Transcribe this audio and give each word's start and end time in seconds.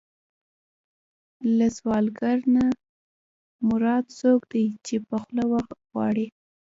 له 1.57 1.67
سوالګر 1.77 2.37
نه 2.55 2.65
مراد 3.67 4.05
څوک 4.19 4.41
دی 4.51 4.65
چې 4.85 4.95
په 5.07 5.15
خوله 5.23 5.43
وغواړي. 5.51 6.27